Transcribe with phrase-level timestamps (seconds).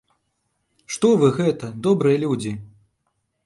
[0.95, 2.51] Што вы гэта, добрыя людзі?